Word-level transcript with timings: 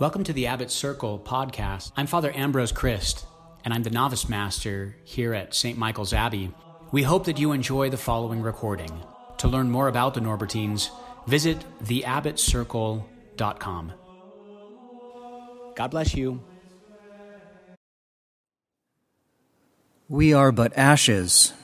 Welcome 0.00 0.24
to 0.24 0.32
the 0.32 0.46
Abbot 0.46 0.70
Circle 0.70 1.18
podcast. 1.18 1.92
I'm 1.96 2.06
Father 2.06 2.32
Ambrose 2.32 2.70
Criste, 2.70 3.26
and 3.64 3.74
I'm 3.74 3.82
the 3.82 3.90
novice 3.90 4.28
master 4.28 4.94
here 5.02 5.34
at 5.34 5.56
St. 5.56 5.76
Michael's 5.76 6.12
Abbey. 6.12 6.54
We 6.92 7.02
hope 7.02 7.24
that 7.24 7.40
you 7.40 7.50
enjoy 7.50 7.90
the 7.90 7.96
following 7.96 8.40
recording. 8.40 8.92
To 9.38 9.48
learn 9.48 9.72
more 9.72 9.88
about 9.88 10.14
the 10.14 10.20
Norbertines, 10.20 10.90
visit 11.26 11.58
theabbotcircle.com. 11.82 13.92
God 15.74 15.90
bless 15.90 16.14
you. 16.14 16.44
We 20.08 20.32
are 20.32 20.52
but 20.52 20.78
ashes 20.78 21.54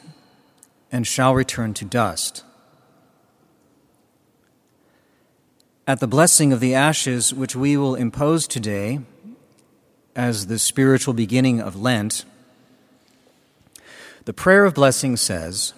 and 0.90 1.06
shall 1.06 1.36
return 1.36 1.72
to 1.74 1.84
dust. 1.84 2.42
At 5.86 6.00
the 6.00 6.06
blessing 6.06 6.50
of 6.50 6.60
the 6.60 6.74
ashes, 6.74 7.34
which 7.34 7.54
we 7.54 7.76
will 7.76 7.94
impose 7.94 8.46
today 8.46 9.00
as 10.16 10.46
the 10.46 10.58
spiritual 10.58 11.12
beginning 11.12 11.60
of 11.60 11.76
Lent, 11.76 12.24
the 14.24 14.32
prayer 14.32 14.64
of 14.64 14.72
blessing 14.72 15.18
says, 15.18 15.74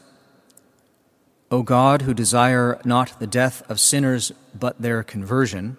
O 1.51 1.65
God, 1.65 2.03
who 2.03 2.15
desire 2.15 2.81
not 2.85 3.19
the 3.19 3.27
death 3.27 3.69
of 3.69 3.81
sinners 3.81 4.31
but 4.55 4.81
their 4.81 5.03
conversion, 5.03 5.77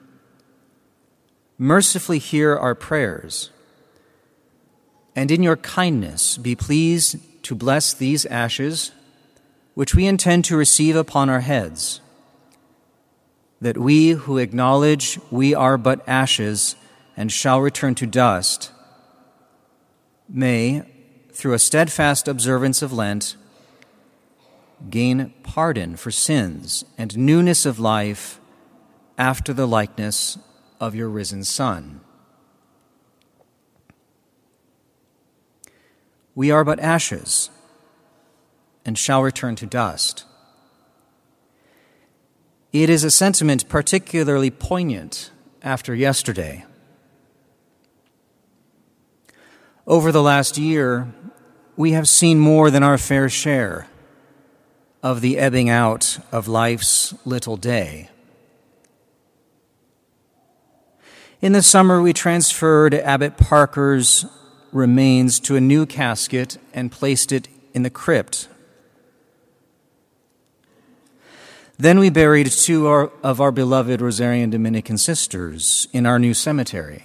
mercifully 1.57 2.19
hear 2.19 2.53
our 2.53 2.75
prayers, 2.75 3.51
and 5.15 5.31
in 5.31 5.41
your 5.41 5.55
kindness 5.55 6.35
be 6.37 6.53
pleased 6.53 7.15
to 7.43 7.55
bless 7.55 7.93
these 7.93 8.25
ashes, 8.25 8.91
which 9.73 9.95
we 9.95 10.05
intend 10.05 10.43
to 10.43 10.57
receive 10.57 10.97
upon 10.97 11.29
our 11.29 11.39
heads 11.39 12.01
that 13.61 13.77
we 13.77 14.11
who 14.11 14.37
acknowledge 14.37 15.19
we 15.31 15.53
are 15.55 15.77
but 15.77 16.07
ashes 16.07 16.75
and 17.15 17.31
shall 17.31 17.61
return 17.61 17.95
to 17.95 18.05
dust 18.05 18.71
may, 20.29 20.83
through 21.31 21.53
a 21.53 21.59
steadfast 21.59 22.27
observance 22.27 22.81
of 22.81 22.91
Lent, 22.91 23.35
gain 24.89 25.33
pardon 25.43 25.95
for 25.95 26.11
sins 26.11 26.83
and 26.97 27.17
newness 27.17 27.65
of 27.65 27.79
life 27.79 28.39
after 29.17 29.53
the 29.53 29.67
likeness 29.67 30.37
of 30.79 30.95
your 30.95 31.09
risen 31.09 31.43
Son. 31.43 32.01
We 36.35 36.51
are 36.51 36.63
but 36.63 36.79
ashes 36.79 37.49
and 38.85 38.97
shall 38.97 39.23
return 39.23 39.55
to 39.55 39.65
dust. 39.65 40.25
It 42.73 42.89
is 42.89 43.03
a 43.05 43.11
sentiment 43.11 43.69
particularly 43.69 44.51
poignant 44.51 45.31
after 45.63 45.95
yesterday. 45.95 46.65
Over 49.85 50.11
the 50.11 50.21
last 50.21 50.57
year, 50.57 51.07
we 51.77 51.93
have 51.93 52.09
seen 52.09 52.39
more 52.39 52.69
than 52.69 52.83
our 52.83 52.97
fair 52.97 53.29
share 53.29 53.87
of 55.01 55.21
the 55.21 55.37
ebbing 55.37 55.69
out 55.69 56.19
of 56.31 56.49
life's 56.49 57.13
little 57.23 57.55
day. 57.55 58.09
In 61.39 61.53
the 61.53 61.61
summer, 61.61 62.01
we 62.01 62.11
transferred 62.11 62.93
Abbot 62.93 63.37
Parker's 63.37 64.25
remains 64.73 65.39
to 65.39 65.55
a 65.55 65.61
new 65.61 65.85
casket 65.85 66.57
and 66.73 66.91
placed 66.91 67.31
it 67.31 67.47
in 67.73 67.83
the 67.83 67.89
crypt 67.89 68.49
Then 71.79 71.99
we 71.99 72.09
buried 72.09 72.51
two 72.51 72.87
of 72.87 73.39
our 73.39 73.51
beloved 73.51 73.99
Rosarian 73.99 74.49
Dominican 74.49 74.97
sisters 74.97 75.87
in 75.93 76.07
our 76.07 76.17
new 76.17 76.33
cemetery. 76.33 77.03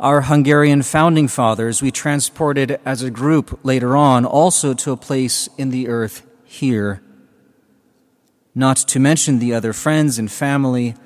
Our 0.00 0.22
Hungarian 0.22 0.82
founding 0.82 1.28
fathers 1.28 1.80
we 1.80 1.92
transported 1.92 2.80
as 2.84 3.02
a 3.02 3.10
group 3.10 3.60
later 3.62 3.96
on 3.96 4.24
also 4.24 4.74
to 4.74 4.90
a 4.90 4.96
place 4.96 5.48
in 5.56 5.70
the 5.70 5.86
earth 5.86 6.26
here, 6.42 7.00
not 8.52 8.78
to 8.78 8.98
mention 8.98 9.38
the 9.38 9.54
other 9.54 9.72
friends 9.72 10.18
and 10.18 10.30
family 10.30 10.96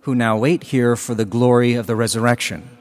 who 0.00 0.14
now 0.14 0.36
wait 0.36 0.64
here 0.64 0.96
for 0.96 1.14
the 1.14 1.24
glory 1.24 1.72
of 1.72 1.86
the 1.86 1.96
resurrection. 1.96 2.73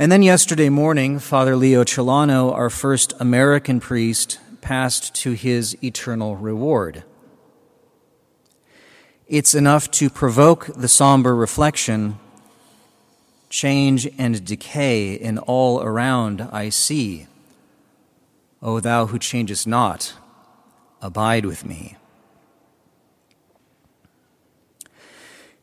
And 0.00 0.12
then 0.12 0.22
yesterday 0.22 0.68
morning, 0.68 1.18
Father 1.18 1.56
Leo 1.56 1.82
Celano, 1.82 2.52
our 2.52 2.70
first 2.70 3.14
American 3.18 3.80
priest, 3.80 4.38
passed 4.60 5.12
to 5.16 5.32
his 5.32 5.76
eternal 5.82 6.36
reward. 6.36 7.02
It's 9.26 9.56
enough 9.56 9.90
to 9.92 10.08
provoke 10.08 10.66
the 10.66 10.86
somber 10.86 11.34
reflection 11.34 12.16
change 13.50 14.08
and 14.18 14.44
decay 14.44 15.14
in 15.14 15.38
all 15.38 15.82
around 15.82 16.42
I 16.52 16.68
see. 16.68 17.26
O 18.62 18.78
thou 18.78 19.06
who 19.06 19.18
changest 19.18 19.66
not, 19.66 20.14
abide 21.02 21.44
with 21.44 21.66
me. 21.66 21.96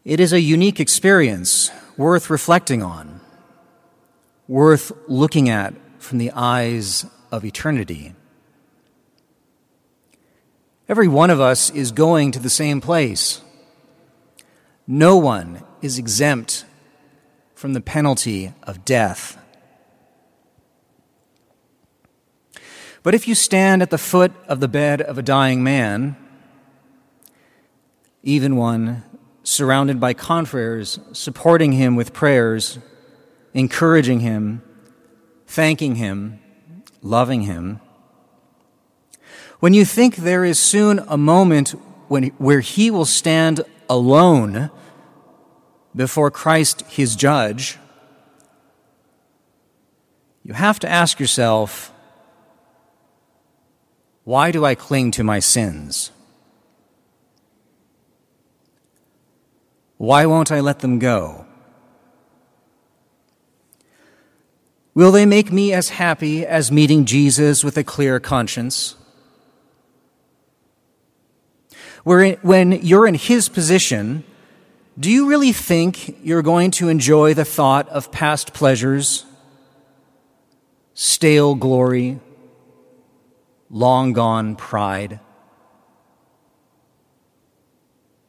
It 0.04 0.20
is 0.20 0.34
a 0.34 0.42
unique 0.42 0.82
experience 0.82 1.72
worth 1.96 2.30
reflecting 2.30 2.84
on 2.84 3.22
worth 4.48 4.92
looking 5.08 5.50
at 5.50 5.74
from 5.98 6.18
the 6.18 6.32
eyes 6.32 7.06
of 7.32 7.44
eternity. 7.44 8.14
Every 10.88 11.08
one 11.08 11.30
of 11.30 11.42
us 11.42 11.70
is 11.72 11.92
going 11.92 12.32
to 12.32 12.40
the 12.40 12.50
same 12.50 12.80
place. 12.80 13.42
No 14.88 15.18
one 15.18 15.64
is 15.82 15.98
exempt 15.98 16.66
from 17.56 17.74
the 17.74 17.82
penalty 17.82 18.54
of 18.64 18.86
death. 18.86 19.42
But 23.02 23.16
if 23.16 23.28
you 23.28 23.36
stand 23.36 23.82
at 23.82 23.90
the 23.90 23.98
foot 23.98 24.32
of 24.48 24.60
the 24.60 24.68
bed 24.68 25.02
of 25.02 25.18
a 25.18 25.24
dying 25.24 25.64
man, 25.64 26.18
even 28.24 28.56
one 28.56 29.04
surrounded 29.44 30.00
by 30.00 30.14
confreres, 30.14 31.00
supporting 31.14 31.72
him 31.72 31.96
with 31.96 32.14
prayers, 32.14 32.80
encouraging 33.56 34.20
him, 34.20 34.62
thanking 35.48 35.96
him, 35.96 36.40
loving 37.02 37.44
him. 37.44 37.80
When 39.62 39.74
you 39.74 39.86
think 39.86 40.18
there 40.18 40.44
is 40.44 40.60
soon 40.60 41.00
a 41.08 41.18
moment 41.18 41.70
when, 42.10 42.26
where 42.38 42.60
he 42.60 42.92
will 42.92 43.06
stand 43.06 43.62
alone 43.90 44.70
before 45.96 46.30
Christ, 46.30 46.82
his 46.82 47.16
judge, 47.16 47.78
you 50.44 50.54
have 50.54 50.78
to 50.80 50.90
ask 50.90 51.20
yourself, 51.20 51.94
why 54.26 54.52
do 54.52 54.66
I 54.66 54.76
cling 54.76 55.12
to 55.12 55.24
my 55.24 55.40
sins? 55.40 56.12
Why 59.98 60.26
won't 60.26 60.52
I 60.52 60.60
let 60.60 60.80
them 60.80 61.00
go? 61.00 61.46
Will 64.96 65.12
they 65.12 65.26
make 65.26 65.52
me 65.52 65.74
as 65.74 65.90
happy 65.90 66.46
as 66.46 66.72
meeting 66.72 67.04
Jesus 67.04 67.66
with 67.66 67.78
a 67.78 67.84
clear 67.84 68.18
conscience? 68.22 68.96
When 72.06 72.72
you're 72.72 73.06
in 73.06 73.16
his 73.16 73.50
position, 73.50 74.24
do 74.98 75.12
you 75.12 75.28
really 75.28 75.52
think 75.52 76.24
you're 76.24 76.42
going 76.42 76.72
to 76.72 76.88
enjoy 76.88 77.34
the 77.34 77.44
thought 77.44 77.90
of 77.90 78.10
past 78.14 78.54
pleasures, 78.54 79.26
stale 80.94 81.56
glory, 81.56 82.22
long 83.70 84.14
gone 84.14 84.56
pride? 84.56 85.20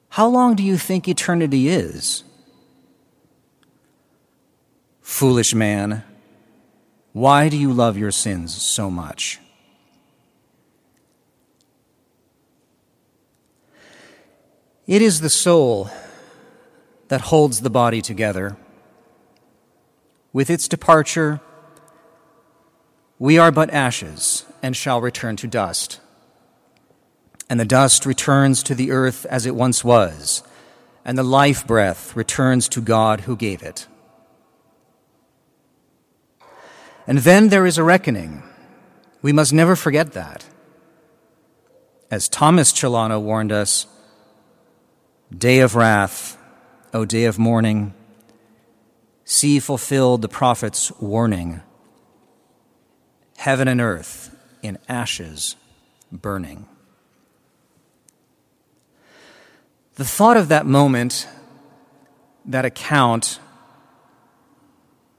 How 0.08 0.26
long 0.26 0.56
do 0.56 0.64
you 0.64 0.76
think 0.76 1.06
eternity 1.06 1.68
is? 1.68 2.24
Foolish 5.00 5.54
man. 5.54 6.02
Why 7.16 7.48
do 7.48 7.56
you 7.56 7.72
love 7.72 7.96
your 7.96 8.10
sins 8.10 8.54
so 8.54 8.90
much? 8.90 9.40
It 14.86 15.00
is 15.00 15.22
the 15.22 15.30
soul 15.30 15.88
that 17.08 17.22
holds 17.32 17.62
the 17.62 17.70
body 17.70 18.02
together. 18.02 18.58
With 20.34 20.50
its 20.50 20.68
departure, 20.68 21.40
we 23.18 23.38
are 23.38 23.50
but 23.50 23.70
ashes 23.70 24.44
and 24.62 24.76
shall 24.76 25.00
return 25.00 25.36
to 25.36 25.46
dust. 25.46 26.00
And 27.48 27.58
the 27.58 27.64
dust 27.64 28.04
returns 28.04 28.62
to 28.64 28.74
the 28.74 28.90
earth 28.90 29.24
as 29.30 29.46
it 29.46 29.54
once 29.54 29.82
was, 29.82 30.42
and 31.02 31.16
the 31.16 31.22
life 31.22 31.66
breath 31.66 32.14
returns 32.14 32.68
to 32.68 32.82
God 32.82 33.22
who 33.22 33.36
gave 33.36 33.62
it. 33.62 33.86
And 37.06 37.18
then 37.18 37.48
there 37.48 37.66
is 37.66 37.78
a 37.78 37.84
reckoning. 37.84 38.42
We 39.22 39.32
must 39.32 39.52
never 39.52 39.76
forget 39.76 40.12
that. 40.12 40.44
As 42.10 42.28
Thomas 42.28 42.72
Celano 42.72 43.20
warned 43.20 43.52
us, 43.52 43.86
Day 45.36 45.58
of 45.58 45.74
wrath, 45.74 46.38
O 46.94 47.04
day 47.04 47.24
of 47.24 47.38
mourning, 47.38 47.94
see 49.24 49.58
fulfilled 49.58 50.22
the 50.22 50.28
prophet's 50.28 50.92
warning. 51.00 51.62
Heaven 53.36 53.66
and 53.66 53.80
earth 53.80 54.34
in 54.62 54.78
ashes 54.88 55.56
burning. 56.12 56.66
The 59.96 60.04
thought 60.04 60.36
of 60.36 60.48
that 60.48 60.64
moment, 60.64 61.26
that 62.44 62.64
account, 62.64 63.40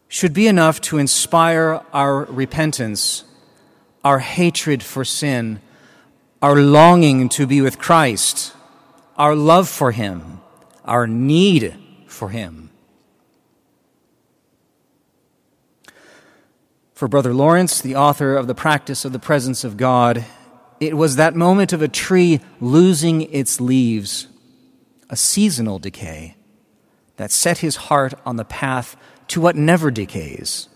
should 0.08 0.34
be 0.34 0.48
enough 0.48 0.80
to 0.82 0.98
inspire 0.98 1.82
our 1.94 2.26
repentance, 2.26 3.24
our 4.04 4.20
hatred 4.20 4.82
for 4.82 5.04
sin, 5.04 5.60
our 6.42 6.56
longing 6.56 7.30
to 7.30 7.46
be 7.46 7.62
with 7.62 7.80
Christ, 7.80 8.54
our 9.18 9.36
love 9.36 9.68
for 9.68 9.92
Him, 9.92 10.40
our 10.86 11.08
need 11.08 11.76
for 12.08 12.30
Him. 12.30 12.70
For 16.94 17.08
Brother 17.08 17.34
Lawrence, 17.34 17.82
the 17.82 17.96
author 17.96 18.36
of 18.36 18.48
The 18.48 18.56
Practice 18.56 19.06
of 19.06 19.12
the 19.12 19.20
Presence 19.20 19.64
of 19.64 19.78
God, 19.78 20.26
it 20.80 20.96
was 20.96 21.16
that 21.16 21.36
moment 21.36 21.74
of 21.74 21.82
a 21.82 21.88
tree 21.88 22.40
losing 22.60 23.22
its 23.34 23.62
leaves, 23.62 24.28
a 25.10 25.16
seasonal 25.16 25.80
decay, 25.80 26.36
that 27.18 27.32
set 27.32 27.60
his 27.60 27.76
heart 27.76 28.14
on 28.26 28.38
the 28.38 28.46
path 28.46 28.96
to 29.28 29.42
what 29.42 29.56
never 29.56 29.92
decays. 29.92 30.70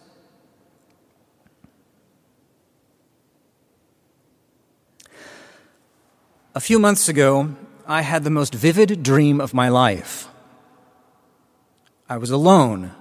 A 6.53 6.59
few 6.59 6.79
months 6.79 7.07
ago, 7.07 7.55
I 7.87 8.01
had 8.01 8.23
the 8.23 8.29
most 8.29 8.53
vivid 8.53 9.03
dream 9.03 9.39
of 9.39 9.53
my 9.53 9.69
life. 9.69 10.27
I 12.09 12.17
was 12.17 12.29
alone, 12.29 12.91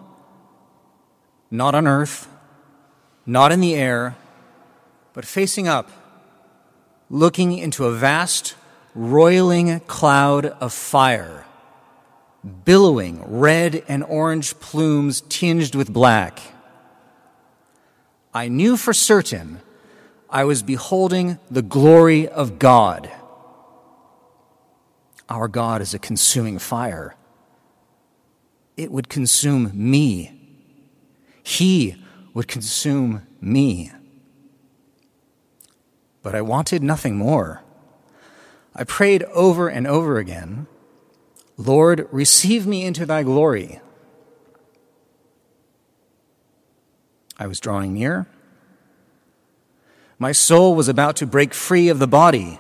not 1.51 1.75
on 1.75 1.89
earth, 1.89 2.29
not 3.27 3.51
in 3.51 3.61
the 3.61 3.75
air, 3.75 4.17
but 5.13 5.25
facing 5.25 5.67
up, 5.67 5.91
looking 7.09 7.59
into 7.59 7.87
a 7.87 7.93
vast, 7.93 8.55
roiling 8.95 9.81
cloud 9.81 10.47
of 10.47 10.73
fire 10.73 11.45
billowing 12.65 13.23
red 13.27 13.85
and 13.89 14.03
orange 14.05 14.59
plumes 14.61 15.21
tinged 15.23 15.75
with 15.75 15.93
black. 15.93 16.41
I 18.33 18.49
knew 18.49 18.77
for 18.77 18.93
certain 18.93 19.61
I 20.29 20.45
was 20.45 20.63
beholding 20.63 21.39
the 21.51 21.63
glory 21.63 22.29
of 22.29 22.59
God. 22.59 23.11
Our 25.29 25.49
God 25.49 25.83
is 25.83 25.95
a 25.95 25.99
consuming 25.99 26.59
fire. 26.59 27.15
It 28.77 28.91
would 28.91 29.09
consume 29.09 29.71
me. 29.75 30.37
He 31.43 32.03
would 32.33 32.49
consume 32.49 33.27
me. 33.41 33.93
But 36.23 36.35
I 36.35 36.43
wanted 36.43 36.83
nothing 36.83 37.17
more. 37.17 37.63
I 38.75 38.85
prayed 38.85 39.25
over 39.25 39.69
and 39.69 39.87
over 39.87 40.19
again 40.19 40.67
Lord, 41.61 42.09
receive 42.11 42.67
me 42.67 42.87
into 42.87 43.05
thy 43.05 43.23
glory. 43.23 43.81
I 47.39 47.47
was 47.47 47.61
drawing 47.61 47.93
near. 47.93 48.27
My 50.19 50.33
soul 50.33 50.75
was 50.75 50.89
about 50.89 51.17
to 51.17 51.27
break 51.27 51.53
free 51.53 51.91
of 51.91 51.99
the 51.99 52.07
body, 52.07 52.59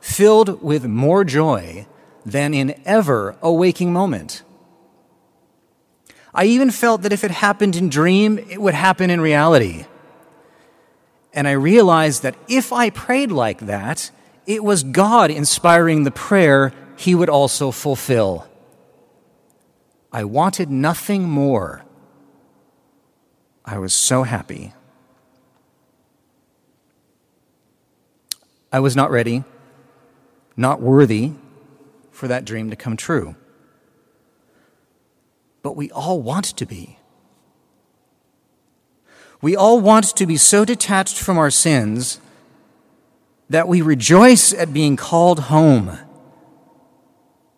filled 0.00 0.62
with 0.62 0.84
more 0.84 1.24
joy 1.24 1.86
than 2.26 2.52
in 2.52 2.78
ever 2.84 3.36
a 3.40 3.50
waking 3.50 3.92
moment. 3.92 4.42
I 6.34 6.44
even 6.44 6.70
felt 6.70 7.02
that 7.02 7.14
if 7.14 7.24
it 7.24 7.30
happened 7.30 7.74
in 7.74 7.88
dream, 7.88 8.38
it 8.38 8.60
would 8.60 8.74
happen 8.74 9.08
in 9.08 9.20
reality. 9.22 9.86
And 11.32 11.48
I 11.48 11.52
realized 11.52 12.22
that 12.22 12.36
if 12.48 12.70
I 12.70 12.90
prayed 12.90 13.32
like 13.32 13.60
that, 13.60 14.10
it 14.44 14.62
was 14.62 14.82
God 14.82 15.30
inspiring 15.30 16.04
the 16.04 16.10
prayer 16.10 16.74
he 16.96 17.14
would 17.14 17.28
also 17.28 17.70
fulfill. 17.70 18.46
I 20.12 20.24
wanted 20.24 20.70
nothing 20.70 21.24
more. 21.24 21.84
I 23.64 23.78
was 23.78 23.92
so 23.92 24.22
happy. 24.22 24.72
I 28.72 28.80
was 28.80 28.96
not 28.96 29.10
ready, 29.10 29.44
not 30.56 30.80
worthy 30.80 31.32
for 32.10 32.28
that 32.28 32.44
dream 32.44 32.70
to 32.70 32.76
come 32.76 32.96
true. 32.96 33.36
But 35.62 35.76
we 35.76 35.90
all 35.90 36.20
want 36.22 36.46
to 36.46 36.66
be. 36.66 36.98
We 39.42 39.54
all 39.54 39.80
want 39.80 40.04
to 40.16 40.26
be 40.26 40.36
so 40.36 40.64
detached 40.64 41.18
from 41.18 41.36
our 41.36 41.50
sins 41.50 42.20
that 43.50 43.68
we 43.68 43.82
rejoice 43.82 44.54
at 44.54 44.72
being 44.72 44.96
called 44.96 45.40
home 45.40 45.98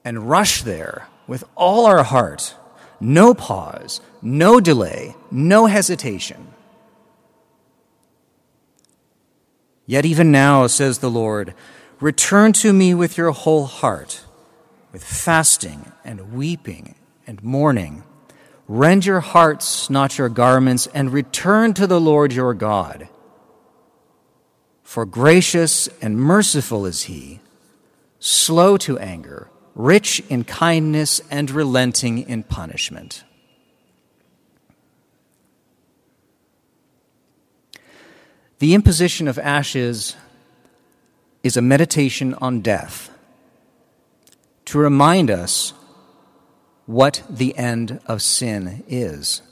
and 0.08 0.31
rush 0.31 0.62
there 0.62 1.06
with 1.26 1.44
all 1.55 1.84
our 1.84 2.02
heart, 2.02 2.55
no 2.99 3.34
pause, 3.34 4.00
no 4.22 4.58
delay, 4.58 5.14
no 5.31 5.66
hesitation. 5.66 6.46
Yet 9.84 10.06
even 10.06 10.32
now, 10.32 10.66
says 10.66 11.00
the 11.00 11.10
Lord, 11.10 11.52
return 12.00 12.55
to 12.55 12.72
me 12.72 12.94
with 12.94 13.19
your 13.19 13.32
whole 13.32 13.66
heart, 13.66 14.25
with 14.93 15.05
fasting 15.05 15.93
and 16.06 16.32
weeping 16.32 16.94
and 17.26 17.44
mourning. 17.44 18.02
Rend 18.66 19.04
your 19.04 19.20
hearts, 19.20 19.90
not 19.90 20.16
your 20.16 20.31
garments, 20.31 20.88
and 20.94 21.12
return 21.12 21.75
to 21.75 21.87
the 21.87 22.00
Lord 22.00 22.32
your 22.32 22.54
God. 22.54 23.11
For 24.82 25.04
gracious 25.04 25.87
and 26.00 26.16
merciful 26.16 26.87
is 26.87 27.02
he, 27.02 27.40
slow 28.19 28.78
to 28.78 28.99
anger 28.99 29.50
rich 29.78 30.20
in 30.28 30.42
kindness 30.42 31.22
and 31.30 31.50
relenting 31.50 32.19
in 32.19 32.42
punishment. 32.42 33.22
The 38.58 38.75
imposition 38.75 39.28
of 39.28 39.38
ashes 39.38 40.16
is 41.44 41.56
a 41.56 41.62
meditation 41.62 42.34
on 42.34 42.60
death 42.60 43.08
to 44.64 44.78
remind 44.78 45.30
us 45.30 45.73
what 46.87 47.23
the 47.30 47.56
end 47.56 48.00
of 48.06 48.20
sin 48.20 48.82
is. 48.88 49.42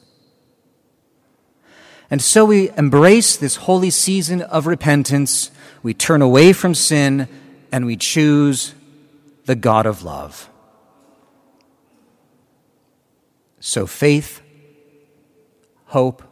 And 2.11 2.21
so 2.21 2.45
we 2.45 2.71
embrace 2.71 3.37
this 3.37 3.57
holy 3.57 3.91
season 3.91 4.43
of 4.43 4.67
repentance. 4.67 5.53
We 5.85 5.95
turn 5.95 6.21
away 6.21 6.53
from 6.53 6.75
sin 6.75 7.29
and 7.71 7.87
we 7.87 7.97
choose 7.97 8.75
the 9.47 9.55
God 9.55 9.87
of 9.87 10.03
love. 10.03 10.51
So 13.61 13.87
faith, 13.87 14.43
hope, 15.87 16.23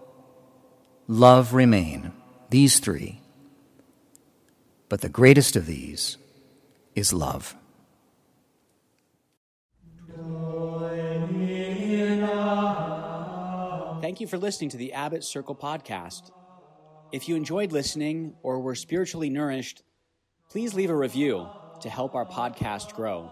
love 1.07 1.55
remain, 1.55 2.13
these 2.51 2.81
three. 2.81 3.21
But 4.89 5.01
the 5.01 5.09
greatest 5.09 5.57
of 5.57 5.67
these 5.67 6.19
is 6.95 7.13
love. 7.13 7.57
Thank 14.01 14.21
you 14.21 14.27
for 14.27 14.39
listening 14.39 14.71
to 14.71 14.77
the 14.77 14.93
Abbot 14.93 15.25
Circle 15.25 15.55
podcast. 15.55 16.31
If 17.13 17.29
you 17.29 17.37
enjoyed 17.37 17.73
listening 17.73 18.35
or 18.43 18.61
were 18.61 18.75
spiritually 18.75 19.31
nourished, 19.31 19.83
please 20.51 20.75
leave 20.75 20.91
a 20.91 20.97
review 20.97 21.49
to 21.85 21.91
help 21.91 22.15
our 22.15 22.25
podcast 22.25 22.95
grow. 22.95 23.31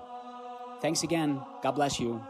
Thanks 0.82 1.02
again. 1.02 1.40
God 1.62 1.73
bless 1.73 1.99
you. 1.99 2.23